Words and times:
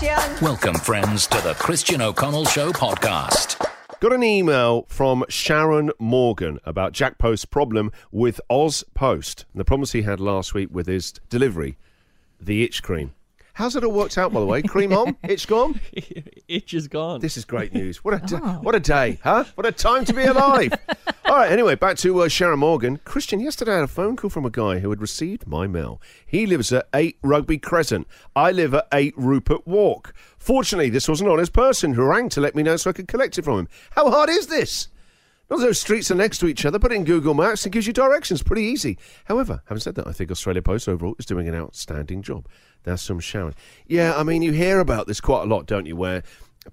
Christian. 0.00 0.42
Welcome, 0.42 0.76
friends, 0.76 1.26
to 1.26 1.42
the 1.42 1.52
Christian 1.54 2.00
O'Connell 2.00 2.46
Show 2.46 2.72
podcast. 2.72 3.62
Got 4.00 4.14
an 4.14 4.22
email 4.22 4.86
from 4.88 5.26
Sharon 5.28 5.90
Morgan 5.98 6.58
about 6.64 6.92
Jack 6.92 7.18
Post's 7.18 7.44
problem 7.44 7.92
with 8.10 8.40
Oz 8.48 8.82
Post. 8.94 9.44
And 9.52 9.60
the 9.60 9.64
problems 9.64 9.92
he 9.92 10.00
had 10.00 10.18
last 10.18 10.54
week 10.54 10.70
with 10.72 10.86
his 10.86 11.12
delivery, 11.28 11.76
the 12.40 12.64
itch 12.64 12.82
cream. 12.82 13.12
How's 13.60 13.76
it 13.76 13.84
all 13.84 13.92
worked 13.92 14.16
out, 14.16 14.32
by 14.32 14.40
the 14.40 14.46
way? 14.46 14.62
Cream 14.62 14.90
on? 14.94 15.18
Itch 15.28 15.46
gone? 15.46 15.78
Itch 16.48 16.72
is 16.72 16.88
gone. 16.88 17.20
This 17.20 17.36
is 17.36 17.44
great 17.44 17.74
news. 17.74 18.02
What 18.02 18.14
a, 18.14 18.18
da- 18.26 18.58
what 18.60 18.74
a 18.74 18.80
day, 18.80 19.18
huh? 19.22 19.44
What 19.54 19.66
a 19.66 19.70
time 19.70 20.06
to 20.06 20.14
be 20.14 20.24
alive. 20.24 20.72
All 21.26 21.36
right, 21.36 21.52
anyway, 21.52 21.74
back 21.74 21.98
to 21.98 22.22
uh, 22.22 22.28
Sharon 22.28 22.60
Morgan. 22.60 23.00
Christian, 23.04 23.38
yesterday 23.38 23.72
I 23.72 23.74
had 23.74 23.84
a 23.84 23.88
phone 23.88 24.16
call 24.16 24.30
from 24.30 24.46
a 24.46 24.50
guy 24.50 24.78
who 24.78 24.88
had 24.88 25.02
received 25.02 25.46
my 25.46 25.66
mail. 25.66 26.00
He 26.26 26.46
lives 26.46 26.72
at 26.72 26.88
8 26.94 27.18
Rugby 27.22 27.58
Crescent. 27.58 28.08
I 28.34 28.50
live 28.50 28.72
at 28.72 28.88
8 28.94 29.12
Rupert 29.18 29.66
Walk. 29.66 30.14
Fortunately, 30.38 30.88
this 30.88 31.06
was 31.06 31.20
an 31.20 31.28
honest 31.28 31.52
person 31.52 31.92
who 31.92 32.04
rang 32.04 32.30
to 32.30 32.40
let 32.40 32.54
me 32.54 32.62
know 32.62 32.78
so 32.78 32.88
I 32.88 32.94
could 32.94 33.08
collect 33.08 33.36
it 33.36 33.44
from 33.44 33.58
him. 33.58 33.68
How 33.90 34.10
hard 34.10 34.30
is 34.30 34.46
this? 34.46 34.88
Those 35.58 35.80
streets 35.80 36.10
are 36.10 36.14
next 36.14 36.38
to 36.38 36.46
each 36.46 36.64
other, 36.64 36.78
but 36.78 36.92
in 36.92 37.04
Google 37.04 37.34
Maps 37.34 37.66
it 37.66 37.70
gives 37.70 37.86
you 37.86 37.92
directions. 37.92 38.42
Pretty 38.42 38.62
easy. 38.62 38.96
However, 39.26 39.62
having 39.66 39.80
said 39.80 39.94
that, 39.96 40.06
I 40.06 40.12
think 40.12 40.30
Australia 40.30 40.62
Post 40.62 40.88
overall 40.88 41.16
is 41.18 41.26
doing 41.26 41.48
an 41.48 41.54
outstanding 41.54 42.22
job. 42.22 42.46
That's 42.84 43.02
some 43.02 43.20
Sharon. 43.20 43.54
Yeah, 43.86 44.16
I 44.16 44.22
mean, 44.22 44.42
you 44.42 44.52
hear 44.52 44.78
about 44.78 45.06
this 45.06 45.20
quite 45.20 45.42
a 45.42 45.46
lot, 45.46 45.66
don't 45.66 45.86
you? 45.86 45.96
Where 45.96 46.22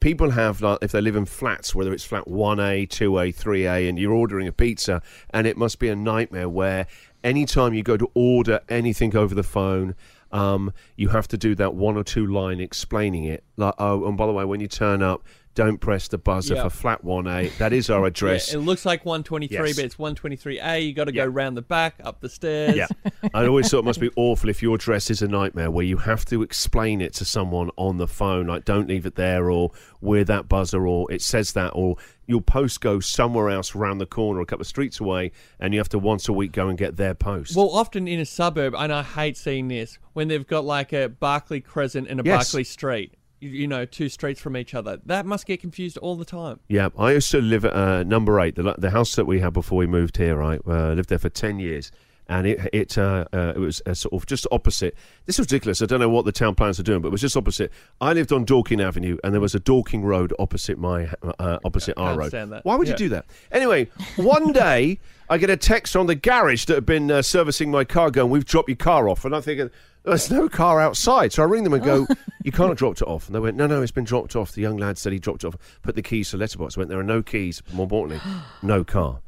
people 0.00 0.30
have, 0.30 0.60
like, 0.60 0.78
if 0.82 0.92
they 0.92 1.00
live 1.00 1.16
in 1.16 1.24
flats, 1.24 1.74
whether 1.74 1.92
it's 1.92 2.04
flat 2.04 2.26
1A, 2.26 2.88
2A, 2.88 3.34
3A, 3.34 3.88
and 3.88 3.98
you're 3.98 4.12
ordering 4.12 4.46
a 4.46 4.52
pizza, 4.52 5.02
and 5.30 5.46
it 5.46 5.56
must 5.56 5.78
be 5.78 5.88
a 5.88 5.96
nightmare 5.96 6.48
where 6.48 6.86
anytime 7.24 7.74
you 7.74 7.82
go 7.82 7.96
to 7.96 8.10
order 8.14 8.60
anything 8.68 9.16
over 9.16 9.34
the 9.34 9.42
phone, 9.42 9.94
um, 10.32 10.72
you 10.96 11.08
have 11.08 11.26
to 11.28 11.38
do 11.38 11.54
that 11.54 11.74
one 11.74 11.96
or 11.96 12.04
two 12.04 12.26
line 12.26 12.60
explaining 12.60 13.24
it. 13.24 13.42
Like, 13.56 13.74
oh, 13.78 14.06
and 14.06 14.16
by 14.16 14.26
the 14.26 14.32
way, 14.32 14.44
when 14.44 14.60
you 14.60 14.68
turn 14.68 15.02
up, 15.02 15.24
don't 15.56 15.78
press 15.78 16.06
the 16.06 16.18
buzzer 16.18 16.54
Yeah. 16.54 16.62
for 16.62 16.70
flat 16.70 17.04
1A. 17.04 17.56
That 17.58 17.72
is 17.72 17.90
our 17.90 18.00
Yeah, 18.02 18.06
address. 18.06 18.54
it 18.54 18.58
looks 18.58 18.86
like 18.86 19.04
123, 19.04 19.68
Yes. 19.68 19.76
but 19.76 19.84
it's 19.84 19.96
123A. 19.98 20.86
You 20.86 20.92
got 20.92 21.06
to 21.08 21.14
Yeah. 21.14 21.24
go 21.24 21.30
round 21.32 21.56
the 21.56 21.62
back, 21.62 21.96
up 22.04 22.20
the 22.20 22.28
stairs. 22.28 22.76
Yeah. 22.76 22.86
I 23.34 23.46
always 23.46 23.68
thought 23.68 23.80
it 23.80 23.84
must 23.86 23.98
be 24.00 24.10
awful 24.16 24.48
if 24.48 24.62
your 24.62 24.76
address 24.76 25.10
is 25.10 25.22
a 25.22 25.26
nightmare 25.28 25.70
where 25.72 25.84
you 25.84 25.96
have 25.96 26.24
to 26.26 26.42
explain 26.42 27.00
it 27.00 27.12
to 27.14 27.24
someone 27.24 27.70
on 27.76 27.96
the 27.96 28.06
phone, 28.06 28.46
like 28.46 28.64
don't 28.64 28.86
leave 28.88 29.06
it 29.06 29.16
there 29.16 29.50
or 29.50 29.72
with 30.00 30.28
that 30.28 30.48
buzzer 30.48 30.86
or 30.86 31.10
it 31.10 31.20
says 31.22 31.52
that 31.54 31.70
or 31.70 31.96
your 32.28 32.40
post 32.40 32.80
goes 32.80 33.06
somewhere 33.06 33.48
else 33.50 33.74
around 33.74 33.98
the 33.98 34.06
corner 34.06 34.40
a 34.40 34.46
couple 34.46 34.60
of 34.60 34.66
streets 34.66 35.00
away 35.00 35.30
and 35.58 35.72
you 35.72 35.80
have 35.80 35.88
to 35.88 35.98
once 35.98 36.28
a 36.28 36.32
week 36.32 36.52
go 36.52 36.68
and 36.68 36.76
get 36.76 36.96
their 36.96 37.14
post. 37.14 37.56
Well, 37.56 37.70
often 37.70 38.06
in 38.06 38.20
a 38.20 38.26
suburb, 38.26 38.74
and 38.76 38.92
I 38.92 39.02
hate 39.02 39.36
seeing 39.36 39.68
this, 39.68 39.98
when 40.12 40.28
they've 40.28 40.46
got 40.46 40.64
like 40.64 40.92
a 40.92 41.08
Barclay 41.08 41.60
Crescent 41.60 42.08
and 42.08 42.20
a 42.20 42.22
Yes. 42.24 42.50
Barclay 42.52 42.64
Street, 42.64 43.14
you, 43.40 43.66
know, 43.66 43.84
two 43.84 44.08
streets 44.08 44.40
from 44.40 44.56
each 44.56 44.74
other. 44.74 44.98
That 45.04 45.26
must 45.26 45.46
get 45.46 45.60
confused 45.60 45.98
all 45.98 46.16
the 46.16 46.24
time. 46.24 46.60
Yeah, 46.68 46.88
I 46.98 47.12
used 47.12 47.30
to 47.32 47.40
live 47.40 47.64
at 47.64 47.74
uh, 47.74 48.02
number 48.02 48.40
eight, 48.40 48.56
the, 48.56 48.74
the 48.78 48.90
house 48.90 49.14
that 49.16 49.26
we 49.26 49.40
had 49.40 49.52
before 49.52 49.78
we 49.78 49.86
moved 49.86 50.16
here. 50.16 50.36
Right, 50.36 50.60
uh, 50.66 50.92
lived 50.92 51.08
there 51.08 51.18
for 51.18 51.28
ten 51.28 51.58
years, 51.58 51.90
and 52.28 52.46
it 52.46 52.68
it 52.72 52.98
uh, 52.98 53.24
uh, 53.32 53.52
it 53.54 53.58
was 53.58 53.80
uh, 53.86 53.94
sort 53.94 54.12
of 54.14 54.26
just 54.26 54.46
opposite. 54.50 54.94
This 55.26 55.38
was 55.38 55.46
ridiculous. 55.46 55.80
I 55.82 55.86
don't 55.86 56.00
know 56.00 56.08
what 56.08 56.24
the 56.24 56.32
town 56.32 56.54
plans 56.54 56.80
are 56.80 56.82
doing, 56.82 57.00
but 57.00 57.08
it 57.08 57.12
was 57.12 57.20
just 57.20 57.36
opposite. 57.36 57.72
I 58.00 58.12
lived 58.12 58.32
on 58.32 58.44
Dorking 58.44 58.80
Avenue, 58.80 59.16
and 59.22 59.32
there 59.32 59.40
was 59.40 59.54
a 59.54 59.60
Dorking 59.60 60.04
Road 60.04 60.32
opposite 60.38 60.78
my 60.78 61.08
uh, 61.38 61.58
opposite 61.64 61.96
our 61.98 62.16
road. 62.18 62.32
that. 62.32 62.64
Why 62.64 62.76
would 62.76 62.88
Yeah. 62.88 62.94
you 62.94 62.98
do 62.98 63.08
that? 63.10 63.26
Anyway, 63.52 63.88
one 64.16 64.52
day 64.52 64.98
I 65.30 65.38
get 65.38 65.50
a 65.50 65.56
text 65.56 65.92
from 65.92 66.06
the 66.06 66.14
garage 66.14 66.64
that 66.66 66.74
had 66.74 66.86
been 66.86 67.10
uh, 67.10 67.22
servicing 67.22 67.70
my 67.70 67.84
car, 67.84 68.10
going, 68.10 68.30
"We've 68.30 68.44
dropped 68.44 68.68
your 68.68 68.76
car 68.76 69.08
off," 69.08 69.24
and 69.24 69.34
I'm 69.34 69.42
thinking. 69.42 69.70
There's 70.04 70.30
no 70.30 70.48
car 70.48 70.80
outside, 70.80 71.32
so 71.32 71.42
I 71.42 71.46
ring 71.46 71.64
them 71.64 71.72
and 71.72 71.82
go, 71.82 72.06
"You 72.44 72.52
can't 72.52 72.68
have 72.68 72.78
dropped 72.78 73.00
it 73.02 73.08
off." 73.08 73.26
And 73.26 73.34
they 73.34 73.40
went, 73.40 73.56
"No, 73.56 73.66
no, 73.66 73.82
it's 73.82 73.90
been 73.90 74.04
dropped 74.04 74.36
off." 74.36 74.52
The 74.52 74.60
young 74.62 74.76
lad 74.76 74.98
said 74.98 75.12
he 75.12 75.18
dropped 75.18 75.42
it 75.42 75.48
off. 75.48 75.56
Put 75.82 75.96
the 75.96 76.02
keys 76.02 76.30
to 76.30 76.36
the 76.36 76.42
letterbox. 76.42 76.76
I 76.76 76.80
went, 76.80 76.90
"There 76.90 77.00
are 77.00 77.02
no 77.02 77.24
keys. 77.24 77.60
More 77.72 77.82
importantly, 77.82 78.20
no 78.62 78.84
car." 78.84 79.18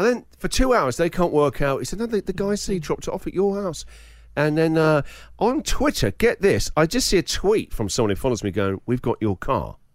And 0.00 0.08
then 0.08 0.24
for 0.38 0.48
two 0.48 0.72
hours 0.72 0.96
they 0.96 1.10
can't 1.10 1.32
work 1.32 1.60
out. 1.60 1.80
He 1.80 1.84
said, 1.84 1.98
"No, 1.98 2.06
the, 2.06 2.22
the 2.22 2.32
guy 2.32 2.54
said 2.54 2.72
he 2.72 2.78
dropped 2.78 3.06
it 3.06 3.12
off 3.12 3.26
at 3.26 3.34
your 3.34 3.62
house." 3.62 3.84
And 4.34 4.56
then 4.56 4.78
uh, 4.78 5.02
on 5.38 5.62
Twitter, 5.62 6.12
get 6.12 6.40
this, 6.40 6.70
I 6.74 6.86
just 6.86 7.08
see 7.08 7.18
a 7.18 7.22
tweet 7.22 7.74
from 7.74 7.88
someone 7.88 8.10
who 8.10 8.16
follows 8.16 8.42
me 8.42 8.50
going, 8.50 8.80
"We've 8.86 9.02
got 9.02 9.18
your 9.20 9.36
car." 9.36 9.76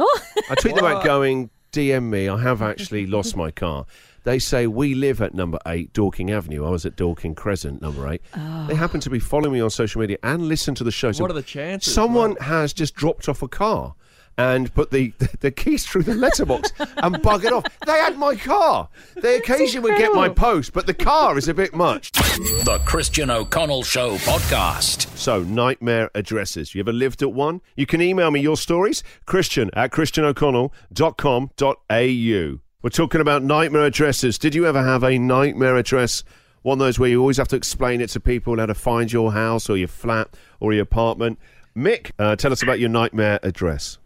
Oh. 0.00 0.20
I 0.48 0.54
tweet 0.54 0.76
them 0.76 0.84
out 0.84 1.02
going, 1.02 1.50
DM 1.72 2.04
me, 2.04 2.28
I 2.28 2.40
have 2.40 2.62
actually 2.62 3.04
lost 3.16 3.34
my 3.34 3.50
car. 3.50 3.84
They 4.22 4.38
say 4.38 4.68
we 4.68 4.94
live 4.94 5.20
at 5.20 5.34
number 5.34 5.58
eight, 5.66 5.92
Dorking 5.92 6.30
Avenue. 6.30 6.64
I 6.64 6.70
was 6.70 6.86
at 6.86 6.94
Dorking 6.94 7.34
Crescent, 7.34 7.82
number 7.82 8.08
eight. 8.08 8.22
They 8.68 8.76
happen 8.76 9.00
to 9.00 9.10
be 9.10 9.18
following 9.18 9.54
me 9.54 9.60
on 9.60 9.70
social 9.70 10.00
media 10.00 10.18
and 10.22 10.46
listen 10.46 10.76
to 10.76 10.84
the 10.84 10.92
show. 10.92 11.10
So 11.10 11.24
What 11.24 11.32
are 11.32 11.34
the 11.34 11.42
chances? 11.42 11.92
Someone 11.92 12.36
has 12.36 12.72
just 12.72 12.94
dropped 12.94 13.28
off 13.28 13.42
a 13.42 13.48
car 13.48 13.94
and 14.38 14.72
put 14.72 14.92
the, 14.92 15.12
the, 15.40 15.50
keys 15.50 15.84
through 15.84 16.04
the 16.04 16.14
letterbox 16.14 16.72
and 16.78 17.16
buggered 17.16 17.50
off. 17.50 17.64
They 17.84 17.98
had 17.98 18.16
my 18.16 18.36
car. 18.36 18.88
They 19.16 19.36
occasionally 19.36 19.90
would 19.90 19.98
get 19.98 20.14
my 20.14 20.28
post, 20.28 20.72
but 20.72 20.86
the 20.86 20.94
car 20.94 21.36
is 21.36 21.48
a 21.48 21.54
bit 21.54 21.74
much. 21.74 22.12
The 22.12 22.80
Christian 22.86 23.30
O'Connell 23.30 23.82
Show 23.82 24.16
podcast. 24.18 25.08
So, 25.16 25.42
nightmare 25.42 26.12
addresses. 26.14 26.72
You 26.74 26.80
ever 26.80 26.92
lived 26.92 27.22
at 27.22 27.32
one? 27.32 27.60
You 27.76 27.86
can 27.86 28.00
email 28.00 28.30
me 28.30 28.40
your 28.40 28.56
stories, 28.56 29.02
christian 29.26 29.70
at 29.74 29.90
christianoconnell.com.au. 29.90 32.60
We're 32.80 32.90
talking 32.90 33.20
about 33.20 33.42
nightmare 33.42 33.86
addresses. 33.86 34.38
Did 34.38 34.54
you 34.54 34.64
ever 34.64 34.80
have 34.80 35.02
a 35.02 35.18
nightmare 35.18 35.76
address? 35.76 36.22
One 36.62 36.74
of 36.74 36.78
those 36.78 36.96
where 36.98 37.10
you 37.10 37.20
always 37.20 37.38
have 37.38 37.48
to 37.48 37.56
explain 37.56 38.00
it 38.00 38.10
to 38.10 38.20
people 38.20 38.58
how 38.58 38.66
to 38.66 38.74
find 38.74 39.12
your 39.12 39.32
house 39.32 39.68
or 39.68 39.76
your 39.76 39.88
flat 39.88 40.28
or 40.60 40.72
your 40.72 40.84
apartment. 40.84 41.40
Mick, 41.76 42.12
uh, 42.18 42.36
tell 42.36 42.52
us 42.52 42.62
about 42.62 42.78
your 42.78 42.88
nightmare 42.88 43.40
address. 43.42 43.98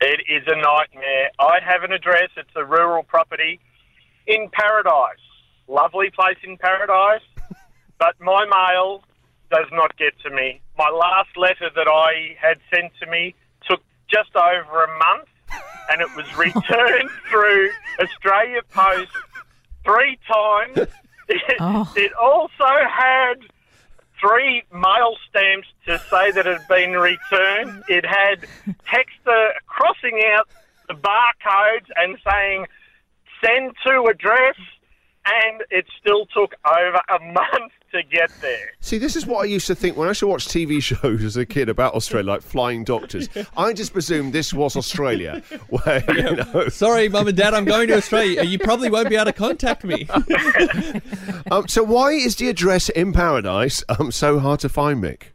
It 0.00 0.20
is 0.28 0.44
a 0.46 0.56
nightmare. 0.56 1.30
I 1.38 1.58
have 1.64 1.82
an 1.82 1.92
address. 1.92 2.30
It's 2.36 2.50
a 2.54 2.64
rural 2.64 3.02
property 3.02 3.58
in 4.26 4.48
Paradise. 4.52 5.18
Lovely 5.66 6.10
place 6.10 6.38
in 6.44 6.56
Paradise. 6.56 7.22
but 7.98 8.14
my 8.20 8.44
mail 8.46 9.02
does 9.50 9.66
not 9.72 9.96
get 9.96 10.12
to 10.22 10.30
me. 10.30 10.60
My 10.76 10.90
last 10.90 11.36
letter 11.36 11.70
that 11.74 11.88
I 11.88 12.36
had 12.40 12.58
sent 12.72 12.92
to 13.00 13.06
me 13.10 13.34
took 13.68 13.80
just 14.08 14.36
over 14.36 14.84
a 14.84 14.98
month 14.98 15.28
and 15.90 16.00
it 16.00 16.08
was 16.14 16.26
returned 16.36 17.10
through 17.28 17.70
Australia 18.00 18.60
Post 18.70 19.12
three 19.84 20.18
times. 20.30 20.88
It, 21.30 21.58
oh. 21.60 21.92
it 21.94 22.10
also 22.14 22.64
had 22.88 23.34
three 24.20 24.62
mail 24.72 25.16
stamps 25.28 25.68
to 25.86 25.98
say 26.10 26.30
that 26.32 26.46
it 26.46 26.58
had 26.58 26.68
been 26.68 26.92
returned. 26.92 27.82
It 27.88 28.04
had 28.04 28.46
text 28.90 29.16
uh, 29.26 29.32
crossing 29.66 30.22
out 30.32 30.48
the 30.88 30.94
barcodes 30.94 31.86
and 31.96 32.18
saying 32.28 32.66
send 33.44 33.72
to 33.86 34.04
address, 34.04 34.56
and 35.46 35.62
it 35.70 35.86
still 36.00 36.26
took 36.26 36.54
over 36.66 37.00
a 37.08 37.18
month 37.32 37.72
to 37.92 38.02
get 38.02 38.30
there. 38.42 38.72
See, 38.80 38.98
this 38.98 39.16
is 39.16 39.24
what 39.26 39.40
I 39.42 39.44
used 39.46 39.66
to 39.68 39.74
think 39.74 39.96
when 39.96 40.08
I 40.08 40.10
used 40.10 40.20
to 40.20 40.26
watch 40.26 40.46
TV 40.46 40.82
shows 40.90 41.24
as 41.24 41.36
a 41.36 41.46
kid 41.46 41.68
about 41.68 41.94
Australia, 41.94 42.30
like 42.32 42.42
Flying 42.42 42.84
Doctors. 42.84 43.28
I 43.56 43.72
just 43.72 43.92
presumed 43.92 44.32
this 44.32 44.52
was 44.52 44.76
Australia, 44.76 45.42
where, 45.68 46.04
you 46.14 46.36
know. 46.36 46.68
Sorry, 46.68 47.08
mum 47.08 47.28
and 47.28 47.36
dad, 47.36 47.54
I'm 47.54 47.64
going 47.64 47.88
to 47.88 47.96
Australia. 47.96 48.42
You 48.42 48.58
probably 48.58 48.90
won't 48.90 49.08
be 49.08 49.16
able 49.16 49.26
to 49.26 49.32
contact 49.32 49.84
me. 49.84 50.06
Um, 51.50 51.66
so, 51.68 51.82
why 51.82 52.10
is 52.12 52.36
the 52.36 52.48
address 52.48 52.88
in 52.90 53.12
Paradise 53.12 53.82
um, 53.88 54.12
so 54.12 54.38
hard 54.38 54.60
to 54.60 54.68
find, 54.68 55.02
Mick? 55.02 55.32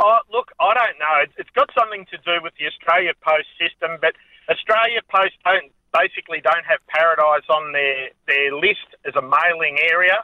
Oh, 0.00 0.18
look, 0.32 0.50
I 0.60 0.74
don't 0.74 0.98
know. 0.98 1.22
It's- 1.22 1.36
It's 1.38 1.50
got 1.50 1.70
something 1.78 2.06
to 2.10 2.18
do 2.18 2.42
with 2.42 2.52
the 2.58 2.66
Australia 2.66 3.12
Post 3.20 3.48
system, 3.58 3.98
but 4.00 4.14
Australia 4.48 5.00
Post 5.08 5.34
don't 5.44 5.72
basically 5.92 6.40
don't 6.40 6.64
have 6.66 6.78
Paradise 6.86 7.42
on 7.50 7.72
their 7.72 8.10
their 8.28 8.54
list 8.54 8.86
as 9.10 9.16
a 9.16 9.22
mailing 9.22 9.78
area. 9.92 10.22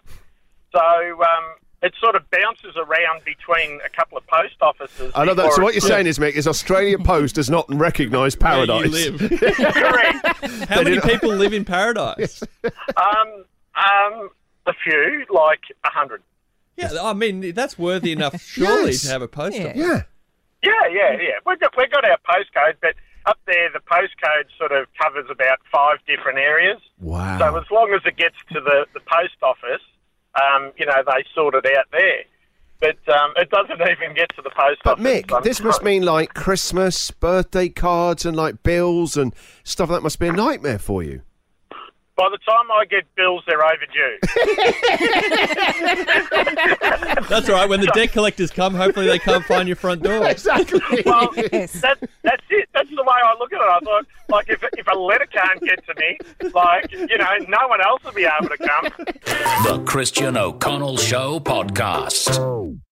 So 0.73 0.81
um, 0.81 1.45
it 1.83 1.93
sort 2.01 2.15
of 2.17 2.23
bounces 2.31 2.75
around 2.77 3.25
between 3.25 3.81
a 3.85 3.89
couple 3.89 4.19
of 4.19 4.27
post 4.27 4.57
offices. 4.61 5.13
I 5.15 5.25
know 5.25 5.35
that. 5.35 5.53
So 5.53 5.63
what 5.63 5.75
you're 5.75 5.81
saying 5.81 6.07
is, 6.07 6.19
Mick, 6.19 6.33
is 6.33 6.47
Australia 6.47 6.99
Post 6.99 7.35
does 7.37 7.51
not 7.51 7.67
recognise 7.69 8.37
Where 8.39 8.61
you 8.65 8.67
Paradise. 8.67 8.93
live. 8.93 9.19
Correct. 9.75 10.69
How 10.69 10.83
many 10.83 11.01
people 11.01 11.31
live 11.31 11.53
in 11.53 11.65
paradise? 11.65 12.43
Um, 12.65 13.45
um, 13.75 14.31
a 14.67 14.73
few, 14.85 15.25
like 15.31 15.61
a 15.85 15.91
hundred. 15.91 16.23
Yeah, 16.77 16.91
I 17.03 17.13
mean 17.15 17.53
that's 17.55 17.79
worthy 17.79 18.13
enough, 18.13 18.41
surely, 18.45 18.93
Yes. 18.93 19.03
to 19.03 19.09
have 19.11 19.23
a 19.23 19.29
post 19.29 19.57
Yeah. 19.57 19.67
office. 19.69 19.77
Yeah. 19.79 20.03
Yeah, 20.63 20.89
yeah, 20.91 21.13
yeah. 21.21 21.31
We've 21.47 21.61
got 21.61 21.75
we've 21.77 21.91
got 21.91 22.05
our 22.05 22.19
postcode, 22.29 22.75
but 22.83 22.95
up 23.27 23.39
there 23.47 23.71
the 23.73 23.81
postcode 23.81 24.47
sort 24.59 24.73
of 24.73 24.87
covers 25.01 25.27
about 25.31 25.59
five 25.71 25.99
different 26.07 26.39
areas. 26.39 26.81
Wow. 27.01 27.39
So 27.39 27.57
as 27.57 27.65
long 27.71 27.93
as 27.95 28.03
it 28.05 28.17
gets 28.17 28.37
to 28.53 28.61
the, 28.61 28.87
the 28.95 29.01
post 29.01 29.37
office, 29.43 29.83
um, 30.41 30.73
you 30.77 30.87
know, 30.87 31.03
they 31.07 31.25
sort 31.35 31.55
it 31.55 31.67
out 31.77 31.87
there. 31.93 32.25
But 32.79 32.99
um, 33.13 33.33
it 33.37 33.51
doesn't 33.51 33.81
even 33.91 34.15
get 34.15 34.29
to 34.37 34.43
the 34.43 34.51
post 34.51 34.61
office. 34.61 34.79
But 34.85 34.93
office. 35.01 35.05
Mick, 35.07 35.33
I'm 35.37 35.43
this 35.43 35.63
must 35.63 35.83
mean 35.83 36.03
like 36.03 36.35
Christmas, 36.35 37.11
birthday 37.11 37.69
cards, 37.69 38.27
and 38.27 38.37
like 38.37 38.63
bills 38.63 39.17
and 39.17 39.35
stuff. 39.65 39.89
That 39.89 40.03
must 40.03 40.19
be 40.19 40.29
a 40.29 40.33
nightmare 40.33 40.79
for 40.79 41.03
you. 41.03 41.23
By 42.17 42.29
the 42.31 42.39
time 42.39 42.71
I 42.73 42.87
get 42.87 43.05
bills, 43.15 43.43
they're 43.47 43.63
overdue. 43.63 44.19
That's 47.29 47.47
all 47.51 47.57
right. 47.57 47.69
When 47.69 47.83
the 47.83 47.91
debt 47.95 48.13
collectors 48.13 48.51
come, 48.51 48.75
hopefully 48.75 49.07
they 49.07 49.19
can't 49.19 49.45
find 49.45 49.69
your 49.69 49.77
front 49.77 50.03
door. 50.03 50.27
Exactly. 50.27 50.81
Well, 51.05 51.29
Yes. 51.37 51.73
that, 51.83 51.99
that's 52.23 52.43
it. 52.49 52.71
That's 52.73 52.89
the 52.89 53.03
way 53.03 53.21
I 53.23 53.35
look 53.39 53.53
at 53.53 53.56
it. 53.67 53.71
I 53.71 53.81
thought, 53.81 54.07
like, 54.29 54.49
if, 54.49 54.63
if 54.77 54.87
a 54.93 54.99
letter 54.99 55.27
can't 55.27 55.61
get 55.61 55.85
to 55.87 55.95
me, 55.97 56.51
like, 56.55 56.91
you 56.93 57.19
know, 57.19 57.37
no 57.49 57.69
one 57.69 57.81
else 57.81 58.03
will 58.05 58.13
be 58.13 58.27
able 58.27 58.49
to 58.49 58.59
come. 58.59 59.07
The 59.65 59.83
Christian 59.87 60.37
O'Connell 60.37 60.97
Show 60.97 61.41
Podcast. 61.41 62.83